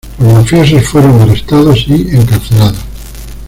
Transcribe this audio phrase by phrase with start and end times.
[0.17, 2.79] Los mafiosos fueron arrestados y encarcelados.